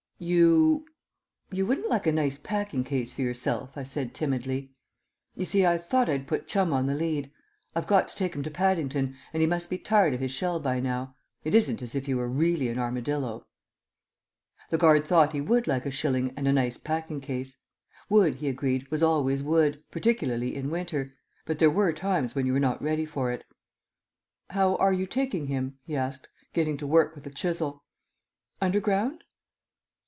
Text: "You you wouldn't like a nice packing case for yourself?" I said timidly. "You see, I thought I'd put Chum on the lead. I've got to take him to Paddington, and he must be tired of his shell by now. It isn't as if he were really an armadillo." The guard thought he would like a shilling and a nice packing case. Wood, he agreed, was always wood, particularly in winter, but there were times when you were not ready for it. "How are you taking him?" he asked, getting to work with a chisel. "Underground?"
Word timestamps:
"You 0.23 0.85
you 1.51 1.65
wouldn't 1.65 1.89
like 1.89 2.05
a 2.05 2.11
nice 2.11 2.37
packing 2.37 2.83
case 2.83 3.11
for 3.11 3.23
yourself?" 3.23 3.71
I 3.75 3.81
said 3.81 4.13
timidly. 4.13 4.71
"You 5.35 5.45
see, 5.45 5.65
I 5.65 5.79
thought 5.79 6.09
I'd 6.11 6.27
put 6.27 6.47
Chum 6.47 6.71
on 6.73 6.85
the 6.85 6.93
lead. 6.93 7.31
I've 7.75 7.87
got 7.87 8.07
to 8.07 8.15
take 8.15 8.35
him 8.35 8.43
to 8.43 8.51
Paddington, 8.51 9.17
and 9.33 9.41
he 9.41 9.47
must 9.47 9.67
be 9.67 9.79
tired 9.79 10.13
of 10.13 10.19
his 10.19 10.29
shell 10.29 10.59
by 10.59 10.79
now. 10.79 11.15
It 11.43 11.55
isn't 11.55 11.81
as 11.81 11.95
if 11.95 12.05
he 12.05 12.13
were 12.13 12.29
really 12.29 12.67
an 12.67 12.77
armadillo." 12.77 13.47
The 14.69 14.77
guard 14.77 15.05
thought 15.05 15.33
he 15.33 15.41
would 15.41 15.65
like 15.65 15.87
a 15.87 15.91
shilling 15.91 16.35
and 16.37 16.47
a 16.47 16.53
nice 16.53 16.77
packing 16.77 17.19
case. 17.19 17.59
Wood, 18.07 18.35
he 18.35 18.47
agreed, 18.47 18.89
was 18.91 19.01
always 19.01 19.41
wood, 19.41 19.83
particularly 19.89 20.55
in 20.55 20.69
winter, 20.69 21.15
but 21.47 21.57
there 21.57 21.71
were 21.71 21.91
times 21.93 22.35
when 22.35 22.45
you 22.45 22.53
were 22.53 22.59
not 22.59 22.79
ready 22.79 23.07
for 23.07 23.31
it. 23.31 23.43
"How 24.51 24.75
are 24.75 24.93
you 24.93 25.07
taking 25.07 25.47
him?" 25.47 25.79
he 25.83 25.95
asked, 25.95 26.27
getting 26.53 26.77
to 26.77 26.85
work 26.85 27.15
with 27.15 27.25
a 27.25 27.31
chisel. 27.31 27.83
"Underground?" 28.61 29.23